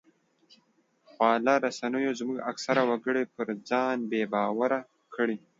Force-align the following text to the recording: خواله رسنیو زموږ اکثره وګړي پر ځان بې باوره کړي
خواله 1.11 1.53
رسنیو 1.65 2.17
زموږ 2.19 2.37
اکثره 2.51 2.81
وګړي 2.89 3.23
پر 3.35 3.47
ځان 3.69 3.97
بې 4.09 4.21
باوره 4.33 4.79
کړي 5.15 5.37